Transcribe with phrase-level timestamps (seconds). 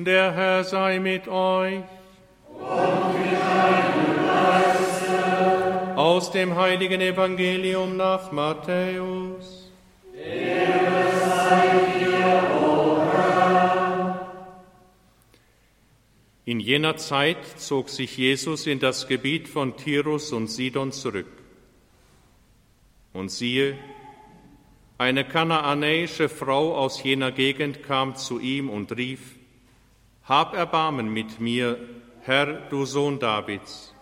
[0.00, 1.82] Der Herr sei mit euch.
[2.46, 5.96] Und mit deinem Geiste.
[5.96, 9.72] Aus dem heiligen Evangelium nach Matthäus.
[10.14, 10.68] Dir,
[12.62, 14.30] o Herr.
[16.44, 21.26] In jener Zeit zog sich Jesus in das Gebiet von Tirus und Sidon zurück.
[23.12, 23.76] Und siehe,
[24.96, 29.37] eine kanaanäische Frau aus jener Gegend kam zu ihm und rief,
[30.28, 31.78] Hab Erbarmen mit mir,
[32.20, 33.94] Herr, du Sohn Davids.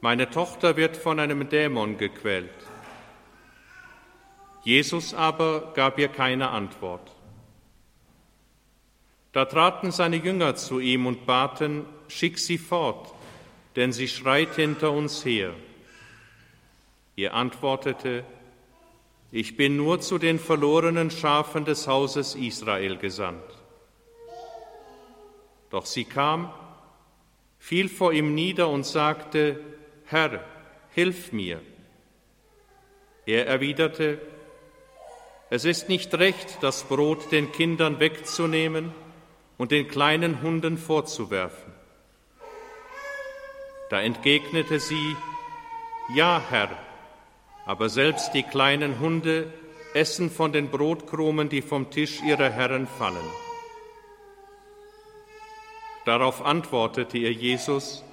[0.00, 2.50] Meine Tochter wird von einem Dämon gequält.
[4.64, 7.14] Jesus aber gab ihr keine Antwort.
[9.30, 13.14] Da traten seine Jünger zu ihm und baten, Schick sie fort,
[13.76, 15.54] denn sie schreit hinter uns her.
[17.14, 18.24] Er antwortete,
[19.30, 23.61] Ich bin nur zu den verlorenen Schafen des Hauses Israel gesandt.
[25.72, 26.52] Doch sie kam,
[27.58, 29.58] fiel vor ihm nieder und sagte,
[30.04, 30.44] Herr,
[30.90, 31.62] hilf mir.
[33.24, 34.20] Er erwiderte,
[35.48, 38.92] es ist nicht recht, das Brot den Kindern wegzunehmen
[39.56, 41.72] und den kleinen Hunden vorzuwerfen.
[43.88, 45.16] Da entgegnete sie,
[46.14, 46.70] Ja, Herr,
[47.64, 49.50] aber selbst die kleinen Hunde
[49.94, 53.51] essen von den Brotkrumen, die vom Tisch ihrer Herren fallen.
[56.04, 58.04] Darauf antwortete ihr Jesus,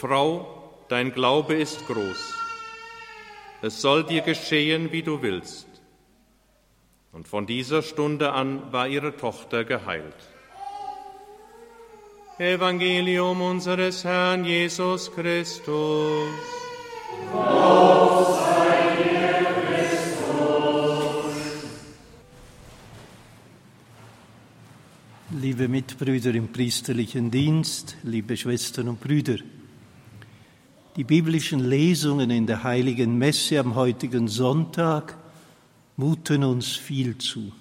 [0.00, 2.34] Frau, dein Glaube ist groß.
[3.62, 5.66] Es soll dir geschehen, wie du willst.
[7.12, 10.16] Und von dieser Stunde an war ihre Tochter geheilt.
[12.38, 16.28] Evangelium unseres Herrn Jesus Christus.
[17.32, 18.55] Lob
[25.56, 29.36] Liebe Mitbrüder im priesterlichen Dienst, liebe Schwestern und Brüder,
[30.96, 35.16] die biblischen Lesungen in der heiligen Messe am heutigen Sonntag
[35.96, 37.52] muten uns viel zu.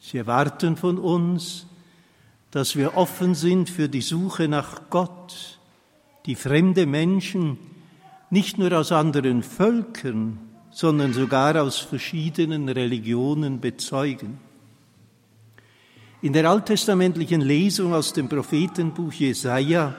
[0.00, 1.66] Sie erwarten von uns,
[2.50, 5.58] dass wir offen sind für die Suche nach Gott,
[6.24, 7.58] die fremde Menschen
[8.30, 10.38] nicht nur aus anderen Völkern,
[10.70, 14.38] sondern sogar aus verschiedenen Religionen bezeugen.
[16.24, 19.94] In der alttestamentlichen Lesung aus dem Prophetenbuch Jesaja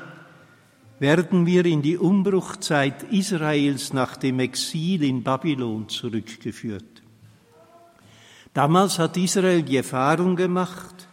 [0.97, 7.03] werden wir in die Umbruchzeit Israels nach dem Exil in Babylon zurückgeführt.
[8.55, 11.07] Damals hat Israel die Erfahrung gemacht,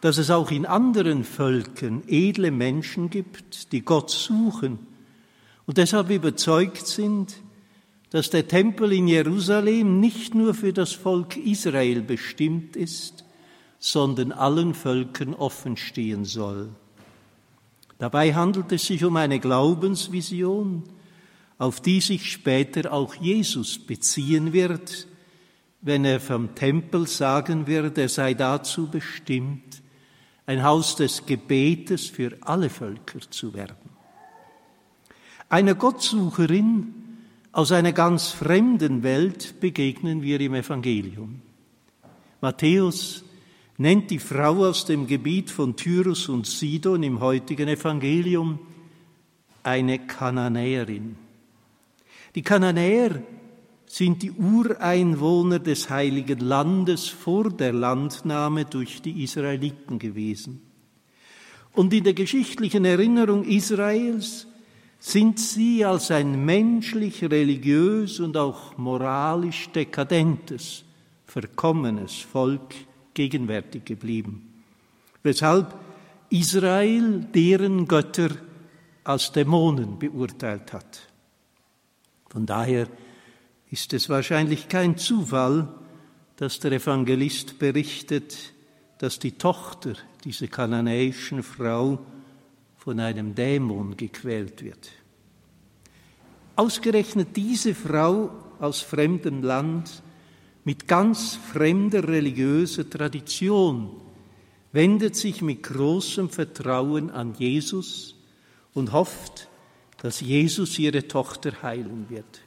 [0.00, 4.80] dass es auch in anderen Völkern edle Menschen gibt, die Gott suchen
[5.64, 7.36] und deshalb überzeugt sind,
[8.10, 13.24] dass der Tempel in Jerusalem nicht nur für das Volk Israel bestimmt ist,
[13.80, 16.68] sondern allen Völkern offen stehen soll.
[17.98, 20.84] Dabei handelt es sich um eine Glaubensvision,
[21.58, 25.08] auf die sich später auch Jesus beziehen wird,
[25.82, 29.82] wenn er vom Tempel sagen wird, er sei dazu bestimmt,
[30.46, 33.76] ein Haus des Gebetes für alle Völker zu werden.
[35.48, 36.94] Einer Gottsucherin
[37.52, 41.40] aus einer ganz fremden Welt begegnen wir im Evangelium.
[42.40, 43.24] Matthäus
[43.80, 48.58] nennt die Frau aus dem Gebiet von Tyrus und Sidon im heutigen Evangelium
[49.62, 51.16] eine Kananäerin.
[52.34, 53.22] Die Kananäer
[53.86, 60.60] sind die Ureinwohner des heiligen Landes vor der Landnahme durch die Israeliten gewesen.
[61.72, 64.46] Und in der geschichtlichen Erinnerung Israels
[64.98, 70.84] sind sie als ein menschlich, religiös und auch moralisch dekadentes,
[71.24, 72.74] verkommenes Volk
[73.20, 74.62] gegenwärtig geblieben,
[75.22, 75.78] weshalb
[76.30, 78.30] Israel deren Götter
[79.04, 81.02] als Dämonen beurteilt hat.
[82.30, 82.88] Von daher
[83.70, 85.68] ist es wahrscheinlich kein Zufall,
[86.36, 88.54] dass der Evangelist berichtet,
[88.96, 89.92] dass die Tochter
[90.24, 91.98] dieser kananäischen Frau
[92.78, 94.88] von einem Dämon gequält wird.
[96.56, 98.30] Ausgerechnet diese Frau
[98.60, 100.02] aus fremdem Land
[100.64, 103.90] mit ganz fremder religiöser Tradition
[104.72, 108.14] wendet sich mit großem Vertrauen an Jesus
[108.74, 109.48] und hofft,
[110.02, 112.40] dass Jesus ihre Tochter heilen wird.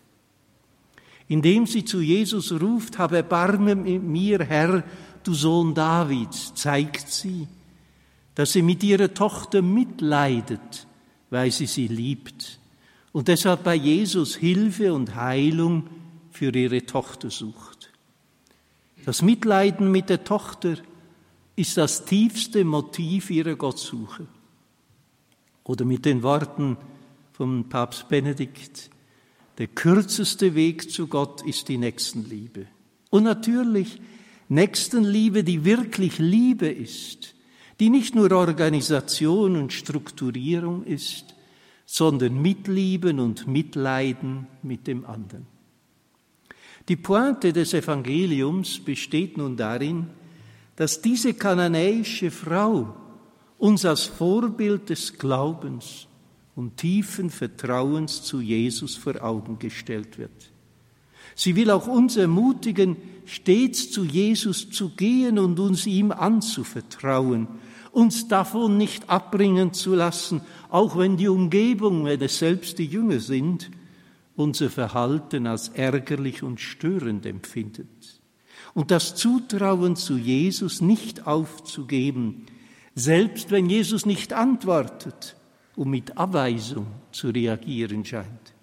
[1.27, 4.83] Indem sie zu Jesus ruft, habe Erbarmen mit mir, Herr,
[5.23, 7.47] du Sohn Davids, zeigt sie,
[8.35, 10.87] dass sie mit ihrer Tochter mitleidet,
[11.29, 12.59] weil sie sie liebt
[13.13, 15.87] und deshalb bei Jesus Hilfe und Heilung
[16.31, 17.82] für ihre Tochter sucht.
[19.05, 20.77] Das Mitleiden mit der Tochter
[21.55, 24.27] ist das tiefste Motiv ihrer Gottsuche.
[25.63, 26.77] Oder mit den Worten
[27.33, 28.89] von Papst Benedikt,
[29.57, 32.65] der kürzeste Weg zu Gott ist die Nächstenliebe.
[33.09, 34.01] Und natürlich
[34.49, 37.35] Nächstenliebe, die wirklich Liebe ist,
[37.79, 41.35] die nicht nur Organisation und Strukturierung ist,
[41.85, 45.52] sondern Mitlieben und Mitleiden mit dem anderen.
[46.89, 50.07] Die Pointe des Evangeliums besteht nun darin,
[50.75, 52.93] dass diese kananäische Frau
[53.57, 56.07] uns als Vorbild des Glaubens
[56.55, 60.51] und tiefen Vertrauens zu Jesus vor Augen gestellt wird.
[61.35, 67.47] Sie will auch uns ermutigen, stets zu Jesus zu gehen und uns ihm anzuvertrauen,
[67.91, 73.19] uns davon nicht abbringen zu lassen, auch wenn die Umgebung, wenn es selbst die Jünger
[73.19, 73.69] sind,
[74.35, 78.21] unser Verhalten als ärgerlich und störend empfindet.
[78.73, 82.45] Und das Zutrauen zu Jesus nicht aufzugeben,
[82.95, 85.35] selbst wenn Jesus nicht antwortet
[85.75, 88.53] und mit Abweisung zu reagieren scheint.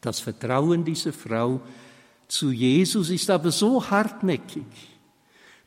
[0.00, 1.60] Das Vertrauen dieser Frau
[2.28, 4.66] zu Jesus ist aber so hartnäckig,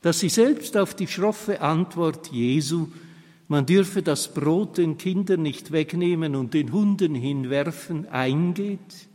[0.01, 2.87] dass sie selbst auf die schroffe Antwort Jesu,
[3.47, 9.07] man dürfe das Brot den Kindern nicht wegnehmen und den Hunden hinwerfen, eingeht.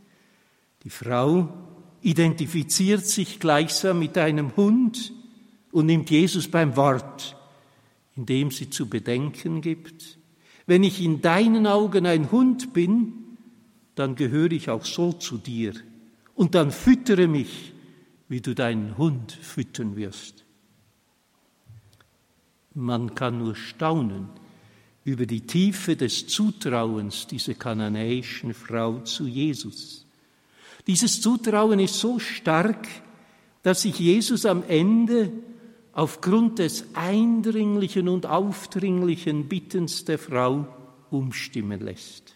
[0.83, 1.49] Die Frau
[2.01, 5.13] identifiziert sich gleichsam mit einem Hund
[5.71, 7.35] und nimmt Jesus beim Wort,
[8.15, 10.17] indem sie zu bedenken gibt,
[10.65, 13.13] wenn ich in deinen Augen ein Hund bin,
[13.95, 15.73] dann gehöre ich auch so zu dir
[16.35, 17.73] und dann füttere mich,
[18.29, 20.42] wie du deinen Hund füttern wirst.
[22.75, 24.29] Man kann nur staunen
[25.05, 30.05] über die Tiefe des Zutrauens dieser kananäischen Frau zu Jesus.
[30.87, 32.87] Dieses Zutrauen ist so stark,
[33.63, 35.31] dass sich Jesus am Ende
[35.93, 40.67] aufgrund des eindringlichen und aufdringlichen Bittens der Frau
[41.11, 42.35] umstimmen lässt.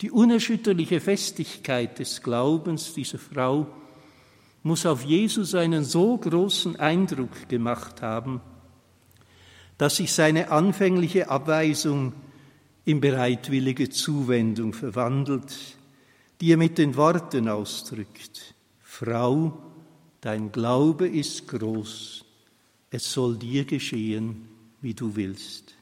[0.00, 3.66] Die unerschütterliche Festigkeit des Glaubens dieser Frau
[4.62, 8.40] muss auf Jesus einen so großen Eindruck gemacht haben,
[9.78, 12.12] dass sich seine anfängliche Abweisung
[12.84, 15.56] in bereitwillige Zuwendung verwandelt,
[16.40, 18.54] die er mit den Worten ausdrückt.
[18.80, 19.58] Frau,
[20.20, 22.24] dein Glaube ist groß,
[22.90, 24.48] es soll dir geschehen,
[24.80, 25.74] wie du willst.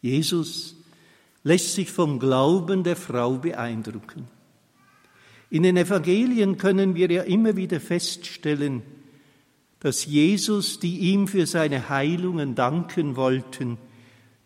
[0.00, 0.76] Jesus
[1.44, 4.26] lässt sich vom Glauben der Frau beeindrucken.
[5.50, 8.82] In den Evangelien können wir ja immer wieder feststellen,
[9.80, 13.78] dass Jesus, die ihm für seine Heilungen danken wollten,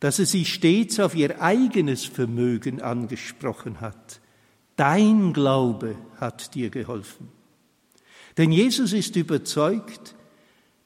[0.00, 4.21] dass er sie stets auf ihr eigenes Vermögen angesprochen hat.
[4.77, 7.29] Dein Glaube hat dir geholfen.
[8.38, 10.15] Denn Jesus ist überzeugt,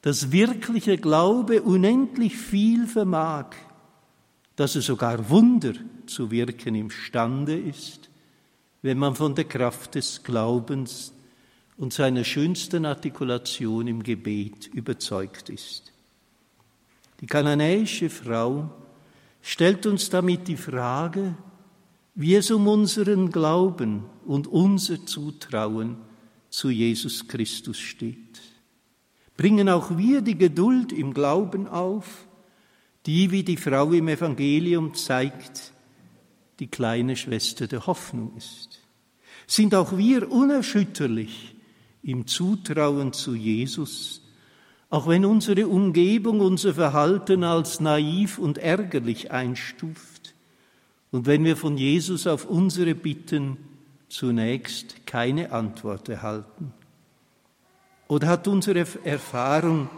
[0.01, 3.55] dass wirkliche Glaube unendlich viel vermag,
[4.55, 5.73] dass er sogar Wunder
[6.05, 8.09] zu wirken imstande ist,
[8.81, 11.13] wenn man von der Kraft des Glaubens
[11.77, 15.91] und seiner schönsten Artikulation im Gebet überzeugt ist.
[17.21, 18.69] Die kananäische Frau
[19.41, 21.35] stellt uns damit die Frage,
[22.13, 25.97] wie es um unseren Glauben und unser Zutrauen
[26.49, 28.41] zu Jesus Christus steht.
[29.37, 32.25] Bringen auch wir die Geduld im Glauben auf,
[33.05, 35.73] die, wie die Frau im Evangelium zeigt,
[36.59, 38.79] die kleine Schwester der Hoffnung ist.
[39.45, 41.54] Sind auch wir unerschütterlich
[42.05, 44.21] im Zutrauen zu Jesus,
[44.89, 50.35] auch wenn unsere Umgebung unser Verhalten als naiv und ärgerlich einstuft
[51.11, 53.57] und wenn wir von Jesus auf unsere Bitten
[54.07, 56.71] zunächst keine Antwort erhalten?
[58.07, 59.89] Oder hat unsere Erfahrung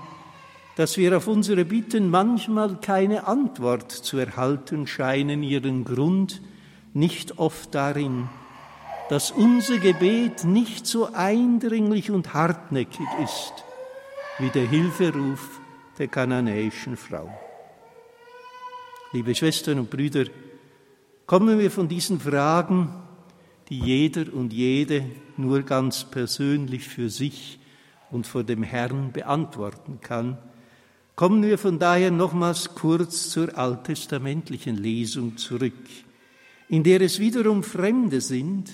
[0.78, 6.40] dass wir auf unsere Bitten manchmal keine Antwort zu erhalten scheinen, ihren Grund
[6.94, 8.30] nicht oft darin,
[9.10, 13.54] dass unser Gebet nicht so eindringlich und hartnäckig ist
[14.40, 15.60] wie der Hilferuf
[15.98, 17.30] der kananäischen Frau.
[19.14, 20.26] Liebe Schwestern und Brüder,
[21.26, 22.94] kommen wir von diesen Fragen,
[23.70, 25.06] die jeder und jede
[25.38, 27.60] nur ganz persönlich für sich
[28.12, 30.38] und vor dem Herrn beantworten kann,
[31.18, 35.74] Kommen wir von daher nochmals kurz zur alttestamentlichen Lesung zurück,
[36.70, 38.70] in der es wiederum Fremde sind,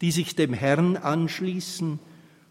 [0.00, 1.98] die sich dem Herrn anschließen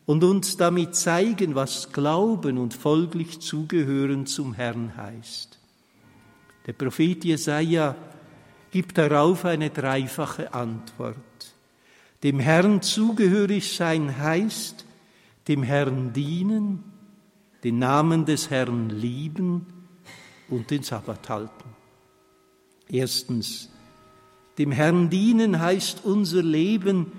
[0.06, 5.60] und uns damit zeigen, was Glauben und folglich Zugehören zum Herrn heißt.
[6.66, 7.96] Der Prophet Jesaja
[8.72, 11.16] gibt darauf eine dreifache Antwort.
[12.24, 14.86] Dem Herrn zugehörig sein heißt,
[15.48, 16.84] dem Herrn dienen,
[17.64, 19.66] den Namen des Herrn lieben
[20.50, 21.70] und den Sabbat halten.
[22.90, 23.70] Erstens,
[24.58, 27.12] dem Herrn dienen heißt unser Leben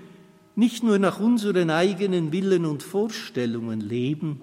[0.59, 4.41] nicht nur nach unseren eigenen Willen und Vorstellungen leben,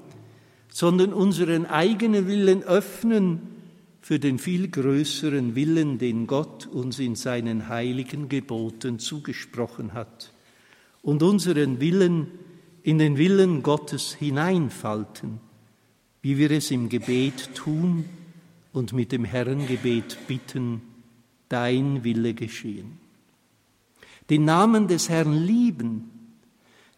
[0.71, 3.41] sondern unseren eigenen Willen öffnen
[4.01, 10.33] für den viel größeren Willen, den Gott uns in seinen heiligen Geboten zugesprochen hat,
[11.03, 12.29] und unseren Willen
[12.83, 15.41] in den Willen Gottes hineinfalten,
[16.23, 18.05] wie wir es im Gebet tun
[18.73, 20.83] und mit dem Herrengebet bitten,
[21.49, 23.06] dein Wille geschehen.
[24.31, 26.11] Den Namen des Herrn lieben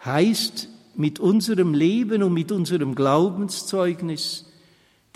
[0.04, 4.50] heißt mit unserem Leben und mit unserem Glaubenszeugnis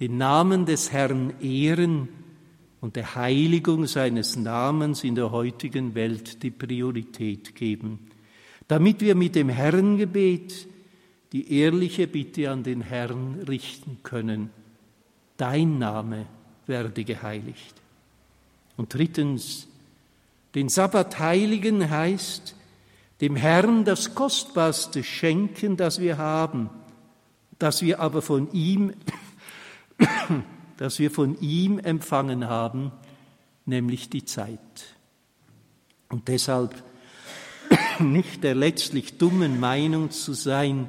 [0.01, 2.09] den Namen des Herrn ehren
[2.81, 8.11] und der Heiligung seines Namens in der heutigen Welt die Priorität geben,
[8.69, 10.67] damit wir mit dem Herrengebet
[11.33, 14.51] die ehrliche Bitte an den Herrn richten können.
[15.37, 16.27] Dein Name
[16.67, 17.75] werde geheiligt.
[18.77, 19.69] Und drittens,
[20.55, 22.55] den Sabbat heiligen heißt,
[23.21, 26.71] dem Herrn das Kostbarste schenken, das wir haben,
[27.59, 28.93] das wir aber von ihm,
[30.77, 32.91] das wir von ihm empfangen haben,
[33.65, 34.59] nämlich die Zeit.
[36.09, 36.83] Und deshalb
[38.01, 40.89] nicht der letztlich dummen Meinung zu sein,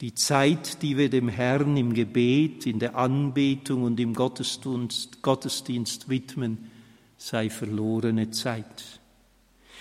[0.00, 6.08] die Zeit, die wir dem Herrn im Gebet, in der Anbetung und im Gottesdienst, Gottesdienst
[6.08, 6.70] widmen,
[7.16, 9.00] sei verlorene Zeit.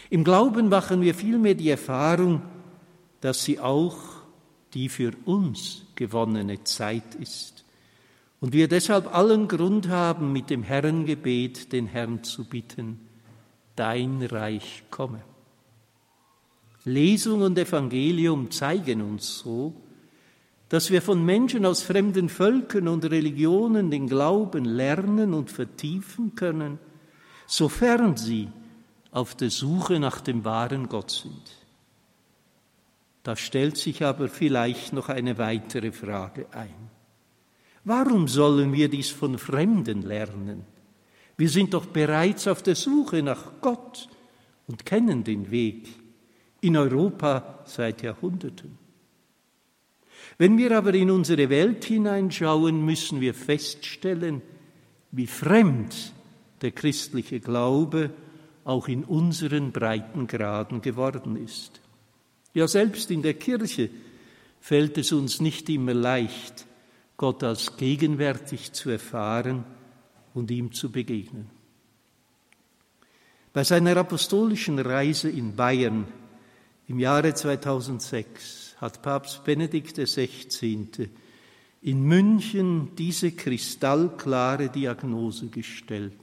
[0.10, 2.42] Im Glauben machen wir vielmehr die Erfahrung,
[3.22, 3.98] dass sie auch
[4.74, 7.63] die für uns gewonnene Zeit ist
[8.44, 13.00] und wir deshalb allen Grund haben, mit dem Herrengebet den Herrn zu bitten,
[13.78, 15.22] dein Reich komme.
[16.84, 19.74] Lesung und Evangelium zeigen uns so,
[20.68, 26.80] dass wir von Menschen aus fremden Völkern und Religionen den Glauben lernen und vertiefen können,
[27.46, 28.50] sofern sie
[29.12, 31.58] auf der Suche nach dem wahren Gott sind.
[33.24, 36.90] Da stellt sich aber vielleicht noch eine weitere Frage ein.
[37.86, 40.66] Warum sollen wir dies von Fremden lernen?
[41.38, 44.08] Wir sind doch bereits auf der Suche nach Gott
[44.68, 45.88] und kennen den Weg
[46.62, 48.78] in Europa seit Jahrhunderten.
[50.38, 54.42] Wenn wir aber in unsere Welt hineinschauen, müssen wir feststellen,
[55.12, 56.14] wie fremd
[56.63, 58.10] der christliche Glaube
[58.63, 61.82] auch in unseren Breitengraden geworden ist.
[62.53, 63.89] Ja, selbst in der Kirche
[64.60, 66.65] fällt es uns nicht immer leicht,
[67.17, 69.65] Gott als gegenwärtig zu erfahren
[70.34, 71.50] und ihm zu begegnen.
[73.51, 76.08] Bei seiner apostolischen Reise in Bayern
[76.88, 81.10] im Jahre 2006 hat Papst Benedikt XVI.
[81.82, 86.23] in München diese kristallklare Diagnose gestellt.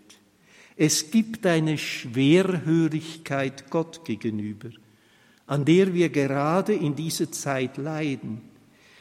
[0.76, 4.70] Es gibt eine Schwerhörigkeit Gott gegenüber,
[5.46, 8.40] an der wir gerade in dieser Zeit leiden.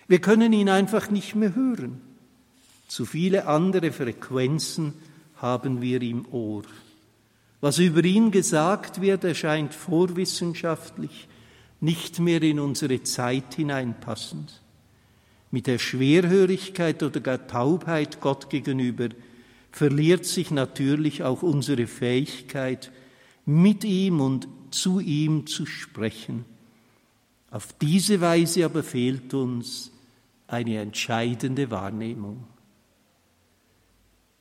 [0.08, 2.02] Wir können ihn einfach nicht mehr hören.
[2.88, 4.94] Zu viele andere Frequenzen
[5.38, 6.64] haben wir im Ohr.
[7.62, 11.28] Was über ihn gesagt wird, erscheint vorwissenschaftlich
[11.82, 14.62] nicht mehr in unsere Zeit hineinpassend.
[15.52, 19.10] Mit der Schwerhörigkeit oder gar Taubheit Gott gegenüber
[19.72, 22.92] verliert sich natürlich auch unsere Fähigkeit,
[23.46, 26.46] mit ihm und zu ihm zu sprechen.
[27.52, 29.92] Auf diese Weise aber fehlt uns
[30.48, 32.46] eine entscheidende Wahrnehmung.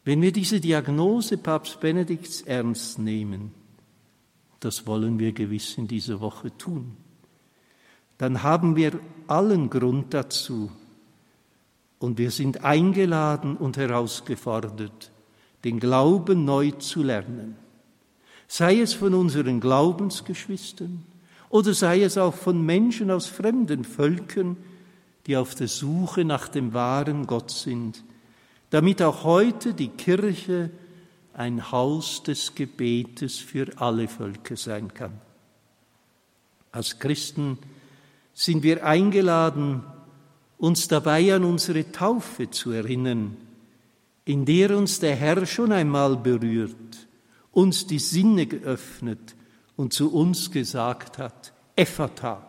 [0.04, 3.52] Wenn wir diese Diagnose Papst Benedikts ernst nehmen,
[4.60, 6.96] das wollen wir gewiss in dieser Woche tun,
[8.16, 10.70] dann haben wir allen Grund dazu
[11.98, 15.12] und wir sind eingeladen und herausgefordert,
[15.68, 17.56] den Glauben neu zu lernen.
[18.46, 21.04] Sei es von unseren Glaubensgeschwistern
[21.50, 24.56] oder sei es auch von Menschen aus fremden Völkern,
[25.26, 28.02] die auf der Suche nach dem wahren Gott sind,
[28.70, 30.70] damit auch heute die Kirche
[31.34, 35.20] ein Haus des Gebetes für alle Völker sein kann.
[36.72, 37.58] Als Christen
[38.32, 39.82] sind wir eingeladen,
[40.56, 43.36] uns dabei an unsere Taufe zu erinnern,
[44.28, 47.08] in der uns der Herr schon einmal berührt,
[47.50, 49.34] uns die Sinne geöffnet
[49.74, 52.46] und zu uns gesagt hat, Ephata,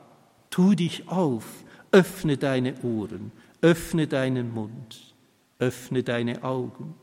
[0.49, 1.45] tu dich auf,
[1.93, 3.31] öffne deine Ohren,
[3.61, 5.15] öffne deinen Mund,
[5.57, 6.95] öffne deine Augen.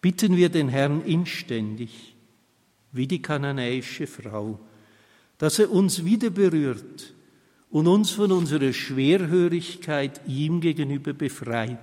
[0.00, 2.16] Bitten wir den Herrn inständig,
[2.92, 4.58] wie die kananäische Frau,
[5.36, 7.12] dass er uns wieder berührt
[7.68, 11.78] und uns von unserer Schwerhörigkeit ihm gegenüber befreit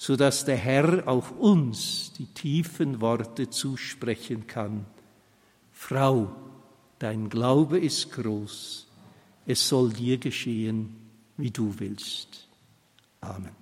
[0.00, 4.86] so dass der Herr auch uns die tiefen Worte zusprechen kann.
[5.72, 6.34] Frau,
[6.98, 8.88] dein Glaube ist groß,
[9.44, 10.96] es soll dir geschehen,
[11.36, 12.48] wie du willst.
[13.20, 13.59] Amen.